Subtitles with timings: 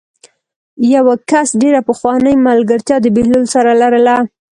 [0.93, 4.15] یوه کس ډېره پخوانۍ ملګرتیا د بهلول سره لرله.